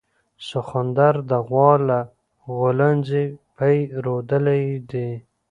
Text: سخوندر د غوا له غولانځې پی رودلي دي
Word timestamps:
سخوندر 0.47 1.15
د 1.29 1.31
غوا 1.47 1.71
له 1.87 1.99
غولانځې 2.57 3.25
پی 3.57 3.77
رودلي 4.05 4.65
دي 4.89 5.09